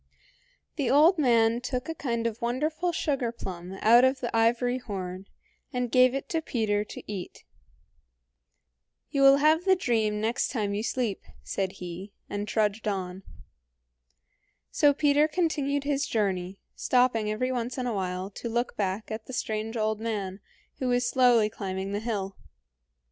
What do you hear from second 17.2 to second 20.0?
every once in a while to look back at the strange old